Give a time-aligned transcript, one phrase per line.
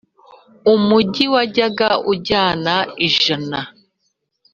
[0.73, 2.75] umugi wajyaga ujyana
[3.07, 3.59] ijana,